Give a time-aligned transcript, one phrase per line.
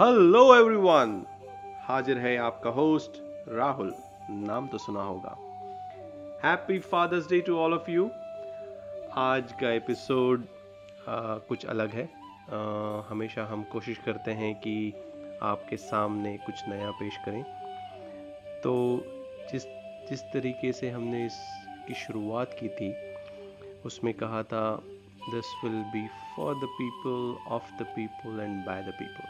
[0.00, 1.10] Hello everyone
[1.82, 3.10] हाजिर है आपका होस्ट
[3.48, 3.94] राहुल।
[4.30, 5.34] नाम तो सुना होगा।
[6.44, 8.06] Happy Father's Day to all of you
[9.16, 10.44] आज का एपिसोड
[11.48, 12.58] कुछ अलग है। आ,
[13.08, 14.74] हमेशा हम कोशिश करते हैं कि
[15.42, 17.42] आपके सामने कुछ नया पेश करें।
[18.64, 18.74] तो
[19.52, 19.66] जिस
[20.10, 22.92] जिस तरीके से हमने इसकी शुरुआत की थी
[23.86, 24.66] उसमें कहा था
[25.30, 29.23] this will be for the people of the people and by the people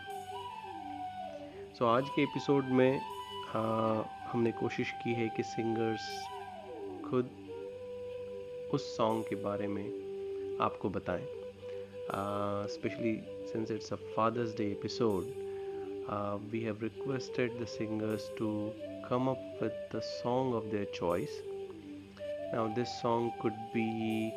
[1.74, 3.00] so so, आज के एपिसोड में
[3.54, 3.60] आ,
[4.26, 6.02] हमने कोशिश की है कि सिंगर्स
[7.04, 7.30] खुद
[8.74, 9.84] उस सॉन्ग के बारे में
[10.60, 11.26] आपको बताएँ।
[12.74, 13.14] Specially
[13.52, 15.24] since it's a Father's Day episode
[16.50, 18.72] we have requested the singers to
[19.10, 21.42] come up with the song of their choice
[22.54, 24.28] now this song could be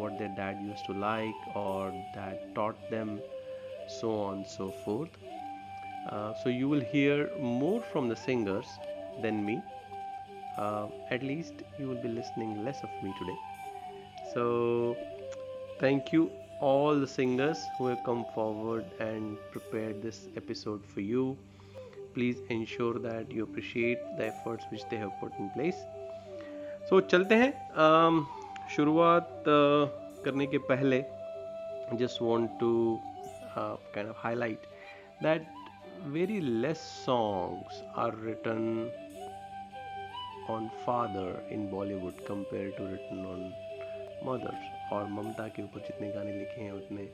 [0.00, 3.18] what their dad use to like और that taught them
[4.00, 5.20] so on so forth
[6.09, 8.67] Uh, so you will hear more from the singers
[9.21, 9.61] than me.
[10.57, 13.37] Uh, at least you will be listening less of me today.
[14.33, 14.97] So
[15.79, 21.37] thank you all the singers who have come forward and prepared this episode for you.
[22.13, 25.77] Please ensure that you appreciate the efforts which they have put in place.
[26.89, 28.25] So चलते हैं um,
[28.75, 29.89] शुरुआत uh,
[30.25, 31.03] करने के पहले
[31.99, 32.99] just want to
[33.55, 34.65] uh, kind of highlight
[35.21, 35.41] that
[36.02, 38.62] very less songs are written
[40.48, 43.42] on father in Bollywood compared to written on
[44.26, 44.54] mother
[44.92, 47.08] और ममता के ऊपर जितने गाने लिखे हैं, उतने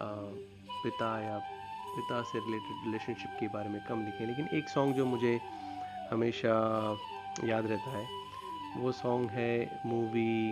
[0.00, 1.38] पिता या
[1.96, 5.40] पिता से रिलेटेड रिलेशनशिप के बारे में कम लिखे हैं। लेकिन एक सॉन्ग जो मुझे
[6.10, 6.54] हमेशा
[7.44, 8.06] याद रहता है,
[8.76, 10.50] वो सॉन्ग है मूवी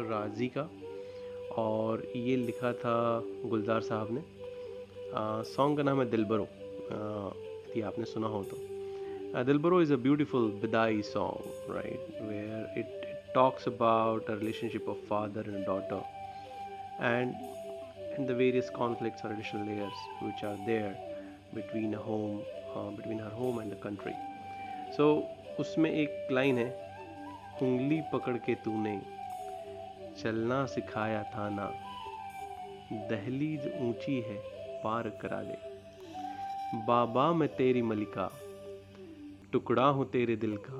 [0.00, 0.70] राज़ी का।
[1.62, 4.22] और ये लिखा था गुलजार साहब ने।
[5.44, 6.48] सॉन्ग का नाम है दिलबरो।
[6.92, 8.58] यदि आपने सुना हो तो
[9.34, 14.98] Dilbaro is a beautiful Bidai song, right, where it, it, talks about a relationship of
[15.08, 16.02] father and daughter,
[17.00, 17.34] and
[18.14, 20.94] and the various conflicts or additional layers which are there
[21.54, 22.42] between a home,
[22.76, 24.14] uh, between her home and the country.
[24.98, 25.24] So
[25.60, 26.68] उसमें एक line है
[27.62, 29.00] उंगली पकड़ के तूने
[30.22, 31.72] चलना सिखाया था ना
[33.10, 34.36] दहलीज ऊँची है
[34.84, 35.71] पार करा दे
[36.74, 38.30] बाबा, मैं तेरी मलिका,
[39.52, 40.78] टुकड़ा हूँ तेरे दिल का,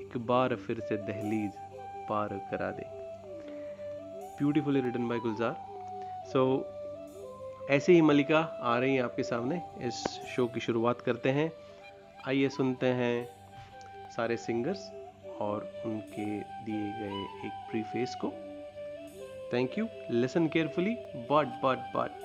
[0.00, 1.50] एक बार फिर से दहलीज
[2.08, 2.84] पार करा दे।
[4.38, 5.56] Beautifully written by Gulzar
[6.32, 6.44] so
[7.70, 10.02] ऐसे ही मलिका आ रही हैं आपके सामने। इस
[10.36, 11.50] शो की शुरुआत करते हैं।
[12.28, 13.28] आइए सुनते हैं
[14.16, 14.90] सारे सिंगर्स
[15.40, 18.32] और उनके दिए गए एक प्रीफेस को।
[19.52, 20.94] Thank you listen carefully
[21.30, 22.22] but but but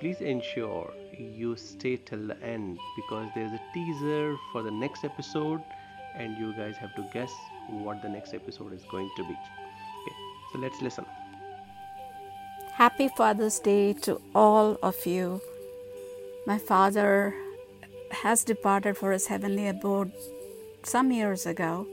[0.00, 5.62] please ensure you stay till the end because there's a teaser for the next episode
[6.16, 7.32] and you guys have to guess
[7.68, 9.32] what the next episode is going to be.
[9.32, 10.16] Okay
[10.52, 11.04] so let's listen.
[12.72, 15.40] Happy father's day to all of you.
[16.46, 17.34] My father
[18.10, 20.12] has departed for his heavenly abode
[20.82, 21.86] some years ago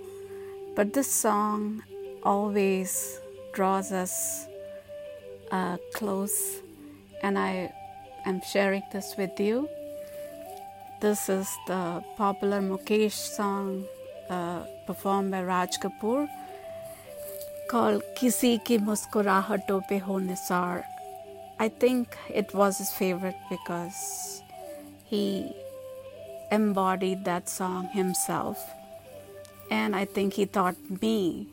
[0.75, 1.83] but this song
[2.23, 3.19] always
[3.53, 4.47] draws us
[5.51, 6.61] uh, close
[7.23, 7.71] and i
[8.27, 9.69] I'm sharing this with you.
[10.99, 13.85] This is the popular Mukesh song
[14.29, 16.27] uh, performed by Raj Kapoor
[17.69, 20.83] called Kisi Ki Muskurahaton Pe Ho Nisar.
[21.57, 24.43] I think it was his favorite because
[25.05, 25.53] he
[26.51, 28.59] embodied that song himself.
[29.71, 31.47] And I think he taught me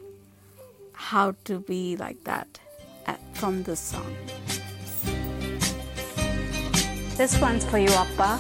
[0.93, 2.59] how to be like that
[3.35, 4.17] from this song.
[7.17, 8.39] This one's for you, Appa.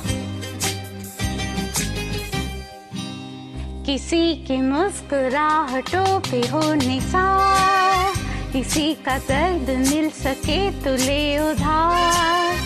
[3.86, 8.12] किसी की मुस्कुराहटों पे हो निसार
[8.52, 12.56] किसी का दर्द मिल सके तो ले उधार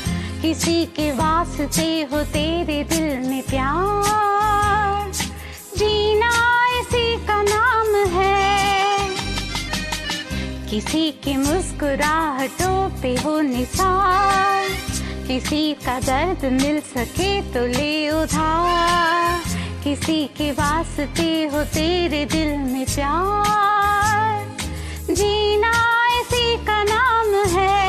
[0.43, 5.11] किसी के वास्ते हो तेरे दिल में प्यार
[5.79, 6.33] जीना
[6.81, 9.09] इसी का नाम है
[10.71, 14.88] किसी की मुस्कुराहटों पे हो निसार
[15.29, 19.43] किसी का दर्द मिल सके तो ले उधार।
[19.85, 24.57] किसी के वास्ते हो तेरे दिल में प्यार।
[25.15, 25.73] जीना
[26.21, 27.88] इसी का नाम है।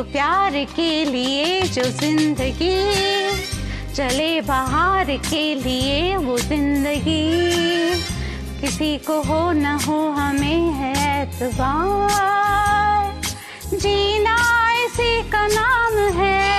[0.00, 2.76] जो प्यार के लिए, जो ज़िंदगी।
[3.94, 7.20] चले बाहर के लिए वो ज़िंदगी।
[8.60, 13.12] किसी को हो न हो हमें है एतबार
[13.74, 14.36] जीना
[14.84, 16.49] इसी का नाम है।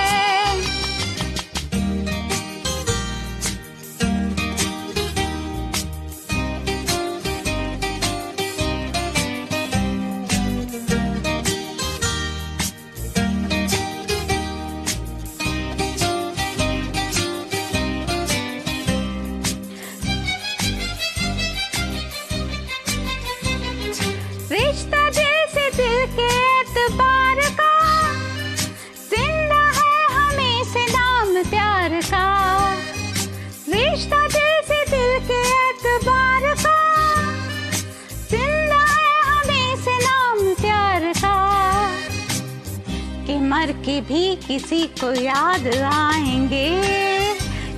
[45.02, 46.68] को याद आएँगे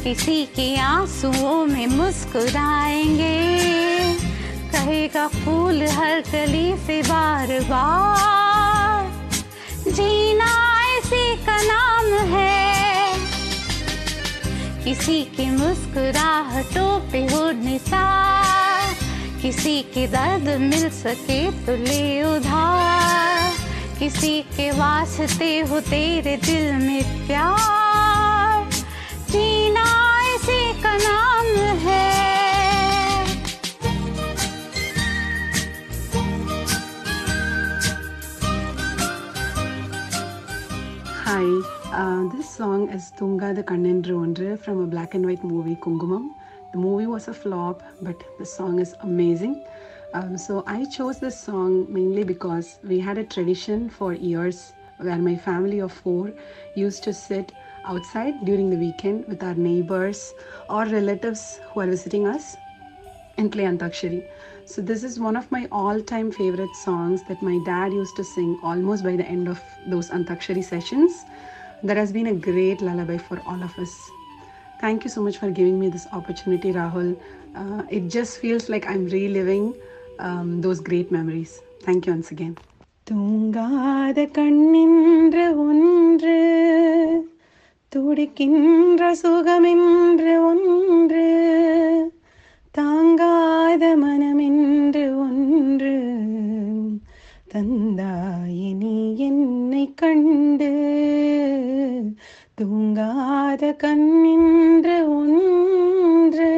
[0.03, 3.37] किसी के आंसुओं में मुस्कुराएँगे।
[4.73, 9.09] कहेगा फूल हर कली से बार बार,
[9.88, 10.50] जीना
[10.99, 13.15] इसी का नाम है।
[14.85, 18.94] किसी की मुस्कुराहटों पे हो निसार,
[19.43, 23.34] किसी के दर्द मिल सके तो ले उधार।
[23.99, 28.70] किसी के वास्ते हो तेरे दिल में प्यार
[29.31, 29.85] जीना
[30.35, 31.46] इसी का नाम
[31.87, 32.02] है
[41.26, 41.44] Hi,
[41.93, 46.31] uh, this song is Tunga the Kannendru Ondru from a black and white movie Kungumam.
[46.73, 49.64] The movie was a flop, but the song is amazing.
[50.15, 55.19] Um, so I chose this song mainly because we had a tradition for years where
[55.19, 56.33] my family of four
[56.77, 57.53] used to sit
[57.85, 60.33] outside during the weekend with our neighbors
[60.71, 62.57] or relatives who are visiting us
[63.39, 64.23] and play Antakshari.
[64.67, 68.59] So this is one of my all-time favorite songs that my dad used to sing
[68.63, 71.27] almost by the end of those Antakshari sessions.
[71.83, 74.11] That has been a great lullaby for all of us.
[74.79, 77.19] Thank you so much for giving me this opportunity, Rahul.
[77.55, 79.75] Uh, it just feels like I'm reliving
[80.19, 81.53] um, those great memories.
[81.81, 82.55] Thank you once again.
[83.07, 86.37] தூங்காத கண்ணின்ற ஒன்று
[87.93, 91.27] துடிக்கின்ற சுகமென்று ஒன்று
[92.75, 95.95] தாங்காத மனமென்று ஒன்று
[97.55, 98.97] தந்தாயினி
[99.29, 100.73] என்னை கண்டு
[102.61, 104.89] தூங்காத கண்ணின்ற
[105.19, 106.51] ஒன்று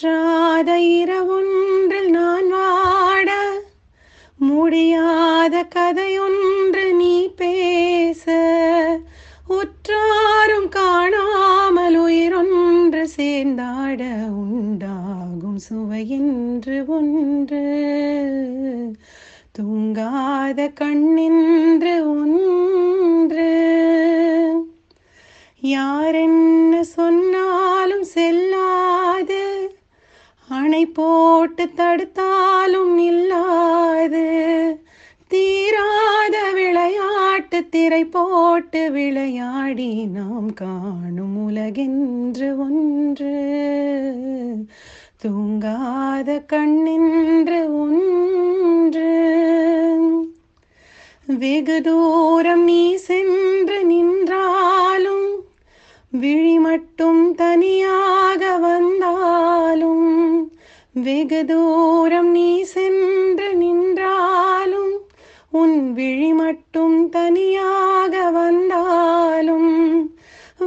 [0.00, 3.30] முற்றாத இரவொன்றில் நான் வாட
[4.36, 8.32] முடியாத கதையொன்று நீ பேச.
[9.48, 17.64] உற்றாரும் காணாமல் உயிரொன்று சேர்ந்தாட உண்டாகும் சுவையென்று ஒன்று.
[19.58, 23.54] தூங்காத கண்ணின்று ஒன்று.
[25.62, 28.55] யாரென்ன சொன்னாலும் செல்ல
[30.76, 34.24] அணை போட்டு தடுத்தாலும் நில்லாது
[35.28, 43.32] தீராத விளையாட்டு திரை போட்டு விளையாடி நாம் காணும் உலகென்று ஒன்று.
[45.22, 49.10] தூங்காத கண்ணின்று ஒன்று.
[51.26, 55.24] வெகு தூரம் நீ சென்று நின்றாலும்
[56.10, 59.05] விழி மட்டும் தனியாக வந்த
[61.04, 64.94] வெகுதூரம் நீ சென்று நின்றாலும்
[65.50, 69.72] உன் விழி மட்டும் தனியாக வந்தாலும்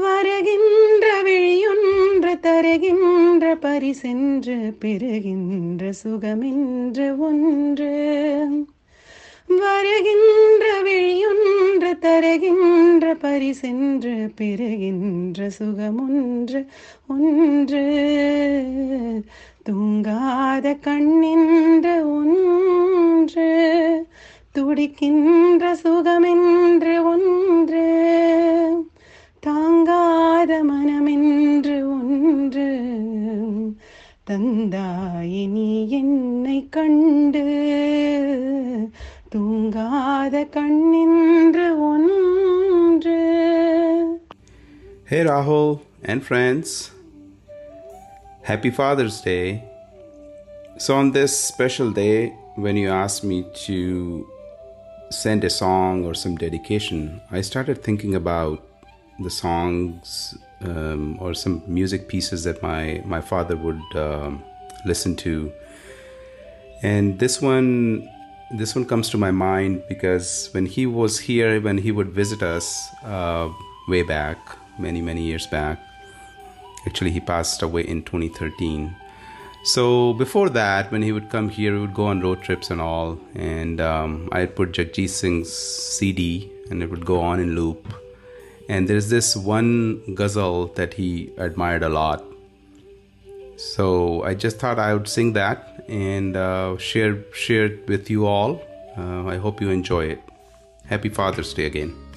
[0.03, 7.91] வருகின்ற விழியொன்று தருகின்ற பரிசென்று பெறுகின்ற சுகமென்று ஒன்று
[9.61, 16.61] வருகின்ற விழியொன்று தருகின்ற பரிசென்று பெறுகின்ற சுகமொன்று
[17.07, 17.83] ஒன்று.
[19.69, 23.49] தூங்காத கண்ணின்ற ஒன்று
[24.51, 27.83] துடிக்கின்ற சுகமென்று ஒன்று
[29.39, 32.69] தாங்காத மனமென்று ஒன்று.
[34.29, 37.45] தந்தாய் நீ என்னை கண்டு
[39.35, 43.19] தூங்காத கண்ணின்று ஒன்று.
[45.09, 45.73] ஹே ராகுல்
[46.07, 46.77] and friends
[48.49, 49.63] Happy Father's Day.
[50.77, 54.27] So, on this special day, when you asked me to
[55.11, 58.65] send a song or some dedication, I started thinking about
[59.19, 64.43] the songs um, or some music pieces that my my father would um,
[64.83, 65.53] listen to,
[66.81, 68.09] and this one
[68.49, 72.41] this one comes to my mind because when he was here, when he would visit
[72.41, 73.47] us uh,
[73.87, 74.39] way back,
[74.79, 75.77] many many years back,
[76.87, 78.95] actually he passed away in 2013
[79.63, 82.79] so before that, when he would come here, we would go on road trips and
[82.79, 87.93] all, and um, I'd put Jagjit Singh's CD, and it would go on in loop.
[88.69, 92.23] And there's this one ghazal that he admired a lot.
[93.57, 98.25] So I just thought I would sing that and uh, share share it with you
[98.27, 98.61] all.
[98.97, 100.21] Uh, I hope you enjoy it.
[100.85, 102.08] Happy Father's Day again.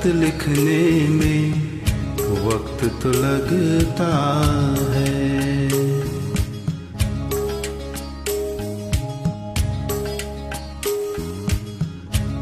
[0.00, 1.52] खत लिखने में
[2.44, 4.12] वक्त तो लगता
[4.94, 5.68] है।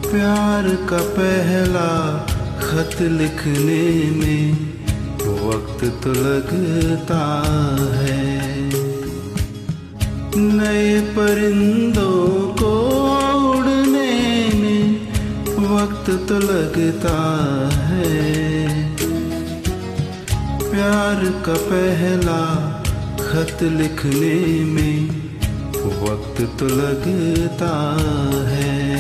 [0.04, 1.88] प्यार का पहला
[2.60, 3.82] खत लिखने
[4.20, 4.52] में
[5.42, 7.24] वक्त तो लगता
[7.96, 8.22] है।
[10.36, 12.47] नए परिंदों
[16.08, 17.16] वक्त तो लगता
[17.80, 18.12] है।
[20.70, 22.40] प्यार का पहला
[23.20, 25.10] खत लिखने में
[26.02, 27.72] वक्त तो लगता
[28.48, 28.97] है।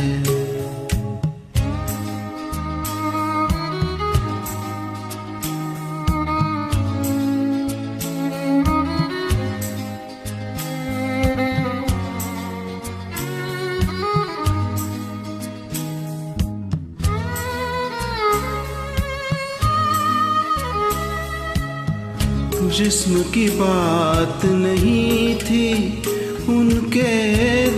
[22.68, 26.02] जिस्म की बात नहीं थी,
[26.48, 27.12] उनके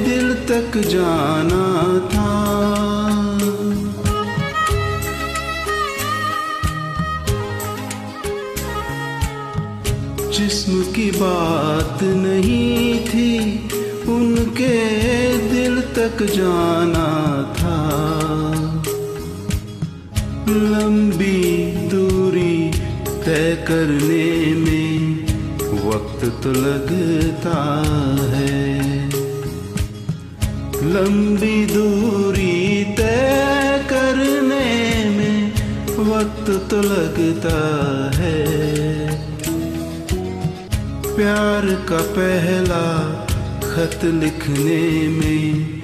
[0.05, 1.67] दिल तक जाना
[2.13, 2.31] था।
[10.31, 13.39] जिस्म की बात नहीं थी,
[14.09, 14.77] उनके
[15.49, 17.09] दिल तक जाना
[17.59, 17.79] था।
[20.49, 22.71] लंबी दूरी
[23.25, 24.70] तय करने में
[26.21, 27.59] वक्त तो लगता
[28.31, 29.09] है।
[30.85, 34.67] लंबी दूरी तय करने
[35.11, 35.53] में
[36.11, 37.57] वक्त तो लगता
[38.17, 38.37] है।
[41.17, 42.85] प्यार का पहला
[43.65, 45.81] खत लिखने में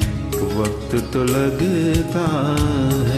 [0.59, 2.27] वक्त तो लगता
[3.09, 3.16] है।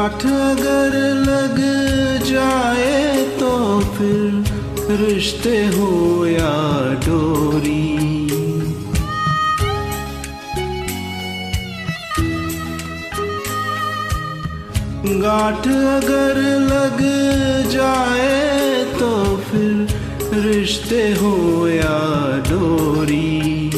[0.00, 1.56] गांठ अगर लग
[2.24, 5.88] जाए तो फिर रिश्ते हो
[6.26, 6.52] या
[7.04, 7.82] डोरी।
[15.24, 16.40] गांठ अगर
[16.70, 17.02] लग
[17.70, 19.12] जाए तो
[19.50, 21.34] फिर रिश्ते हो
[21.68, 21.98] या
[22.48, 23.70] डोरी।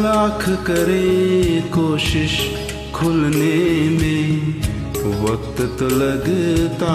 [0.00, 2.40] लाख करे कोशिश
[2.98, 4.60] खुलने में
[5.22, 6.94] वक्त तो लगता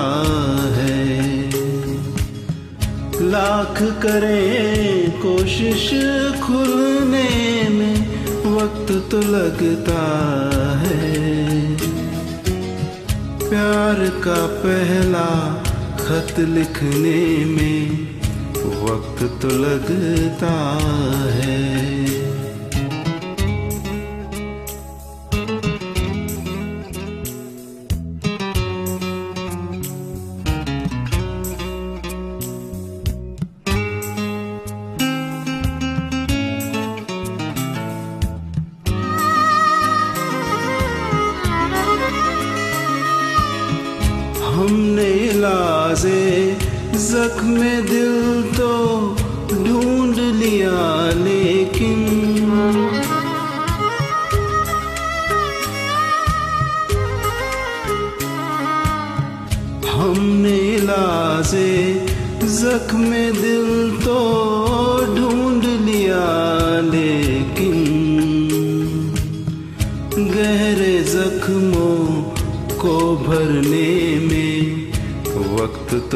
[0.78, 1.52] है।
[3.30, 5.90] लाख करें कोशिश
[6.42, 7.30] खुलने
[7.70, 7.96] में
[8.58, 10.02] वक्त तो लगता
[10.80, 11.22] है।
[13.40, 15.30] प्यार का पहला
[16.00, 18.08] खत लिखने में
[18.84, 20.54] वक्त तो लगता
[21.34, 22.23] है।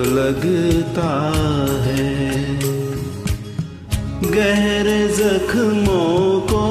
[0.04, 1.32] लगता
[1.82, 2.28] है।
[4.24, 6.64] गहरे जख्मों को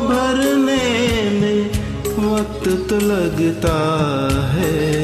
[0.00, 1.70] भरने में
[2.18, 3.76] वक्त तो लगता
[4.52, 4.94] है।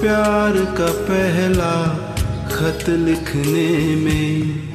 [0.00, 1.74] प्यार का पहला
[2.52, 4.66] खत लिखने में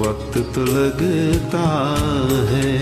[0.00, 1.68] वक्त तो लगता
[2.50, 2.72] है।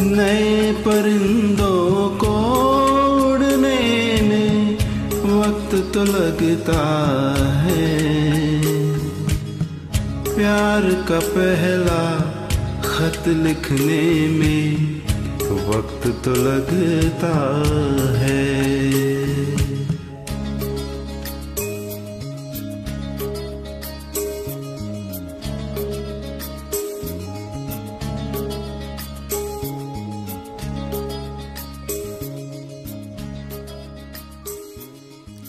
[0.00, 2.79] नए परिंदों को
[5.70, 6.78] वक्त तो लगता
[7.62, 7.90] है।
[10.28, 12.00] प्यार का पहला
[12.84, 15.00] खत लिखने में
[15.68, 17.34] वक्त तो लगता
[18.18, 18.49] है।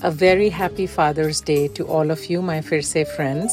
[0.03, 3.53] A very happy Father's Day to all of you, my Firse friends.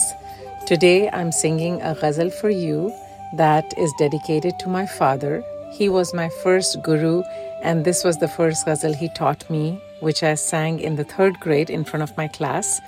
[0.65, 2.93] Today I'm singing a ghazal for you
[3.37, 5.43] that is dedicated to my father.
[5.71, 7.23] He was my first guru,
[7.63, 11.39] and this was the first ghazal he taught me, which I sang in the third
[11.39, 12.79] grade in front of my class.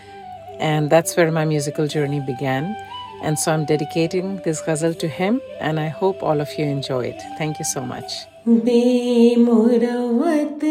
[0.59, 2.75] And that's where my musical journey began.
[3.23, 7.05] And so I'm dedicating this ghazal to him, and I hope all of you enjoy
[7.05, 7.21] it.
[7.37, 8.27] Thank you so much.
[8.47, 10.63] बेमुरवत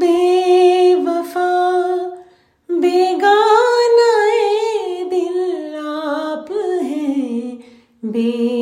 [0.00, 1.48] बेवफा
[2.81, 4.11] बेगाना
[5.09, 6.47] दिल आप
[6.83, 7.59] हैं।
[8.05, 8.56] बेमुरवत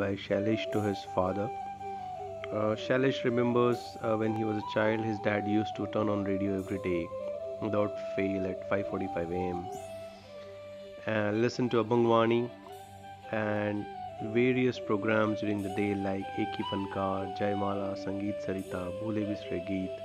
[0.00, 1.48] by Shailesh to his father.
[2.50, 6.24] Uh, Shailesh remembers uh, when he was a child, his dad used to turn on
[6.24, 7.06] radio every day
[7.62, 9.60] without fail at 5:45 a.m.
[11.06, 12.40] and listen to Abangwani
[13.30, 13.86] and
[14.38, 20.02] various programs during the day like Eki Fankar, Jaimala, Sangeet Sarita, Bhule Bisre Geet,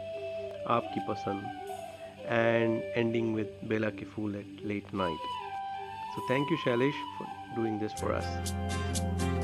[0.75, 1.47] Aapki Pasand,
[2.41, 4.08] and ending with Bela Ki
[4.41, 5.31] at late night.
[6.15, 7.31] So thank you, Shailesh, for
[7.62, 9.35] doing this for us.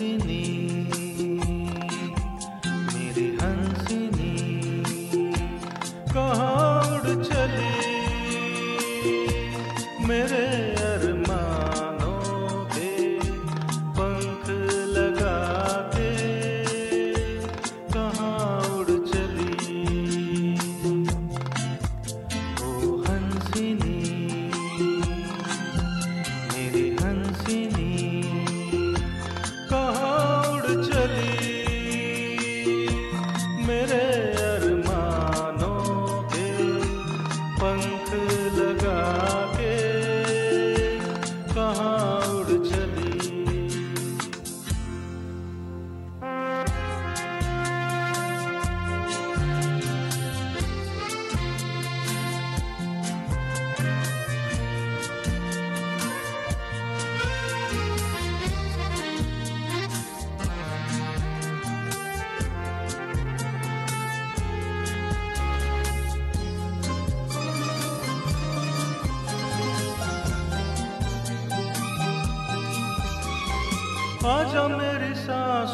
[0.00, 0.39] Martini.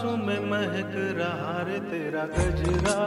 [0.06, 2.98] सांसों में महक रहा रे तेरा गजरा।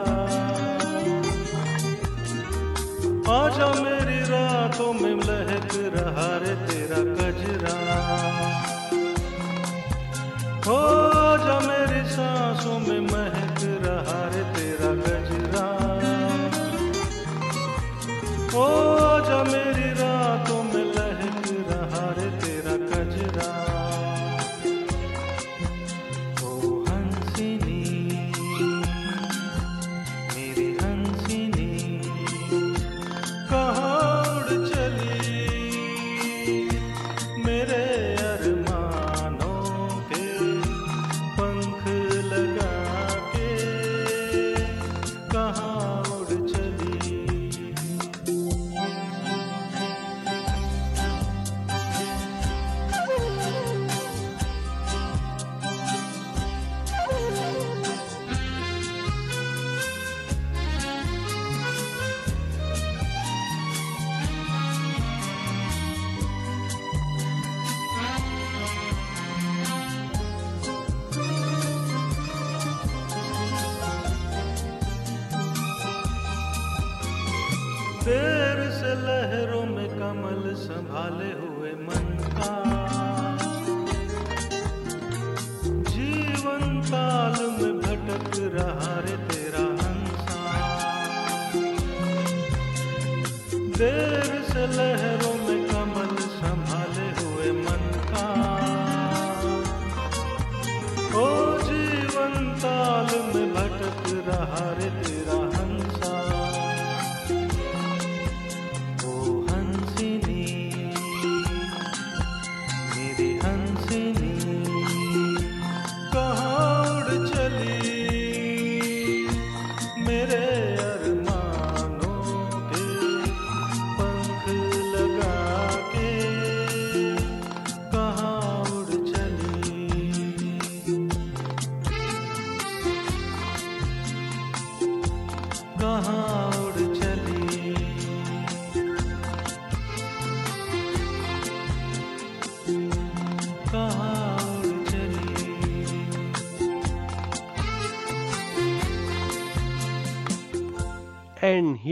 [3.34, 7.76] आजा मेरी रातों में लहक रहा रे तेरा गजरा।
[10.68, 10.99] हो
[78.96, 82.09] लहरों में कमल संभाले हुए मन।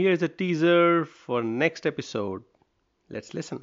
[0.08, 2.42] And here's a teaser for next episode.
[3.10, 3.58] Let's listen.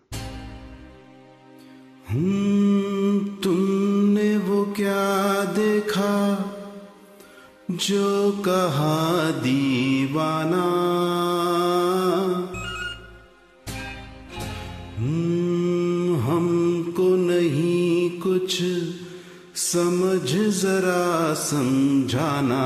[2.09, 5.05] हम्म, तुमने वो क्या
[5.55, 6.11] देखा
[7.71, 10.65] जो कहा दीवाना
[14.99, 18.61] हम्म, हमको नहीं कुछ
[19.65, 20.29] समझ
[20.61, 22.63] जरा समझाना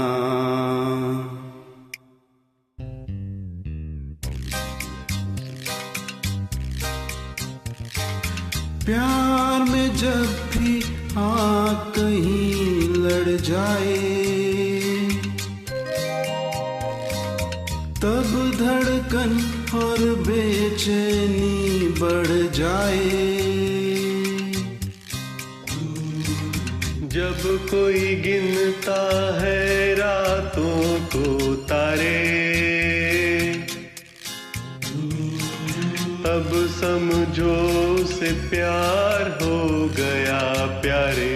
[38.29, 40.41] प्यार हो गया
[40.83, 41.33] प्यारे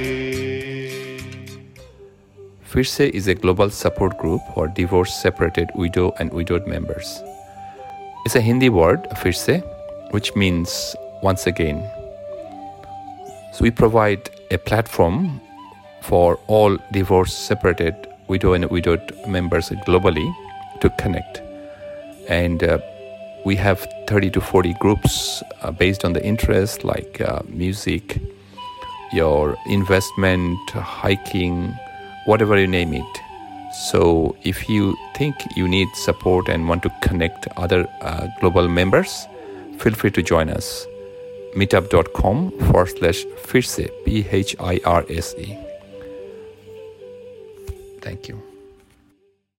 [2.70, 7.22] Firse is a global support group for divorced, separated, widow, and widowed members.
[8.26, 9.62] It's a Hindi word, Firse,
[10.10, 11.80] which means once again.
[13.54, 15.40] So we provide a platform
[16.02, 20.30] for all divorced, separated, widow, and widowed members globally
[20.82, 21.40] to connect.
[22.28, 22.78] And uh,
[23.46, 28.19] we have 30 to 40 groups uh, based on the interest like uh, music,
[29.11, 31.73] your investment, hiking,
[32.25, 33.19] whatever you name it.
[33.73, 39.27] So, if you think you need support and want to connect other uh, global members,
[39.79, 40.85] feel free to join us.
[41.55, 45.57] meetup.com forward slash Firse, P H I R S E.
[48.01, 48.52] Thank you.